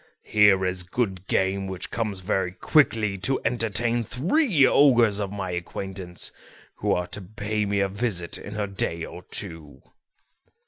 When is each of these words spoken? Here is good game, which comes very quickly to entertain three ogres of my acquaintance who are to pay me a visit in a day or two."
Here 0.23 0.65
is 0.65 0.81
good 0.81 1.27
game, 1.27 1.67
which 1.67 1.91
comes 1.91 2.21
very 2.21 2.53
quickly 2.53 3.19
to 3.19 3.39
entertain 3.45 4.01
three 4.03 4.65
ogres 4.65 5.19
of 5.19 5.31
my 5.31 5.51
acquaintance 5.51 6.31
who 6.77 6.91
are 6.91 7.05
to 7.05 7.21
pay 7.21 7.67
me 7.67 7.81
a 7.81 7.87
visit 7.87 8.39
in 8.39 8.59
a 8.59 8.65
day 8.65 9.05
or 9.05 9.21
two." 9.21 9.83